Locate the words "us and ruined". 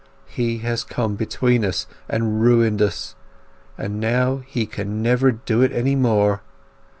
1.63-2.81